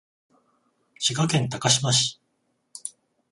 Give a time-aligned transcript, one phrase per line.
[0.97, 2.19] 滋賀県高島市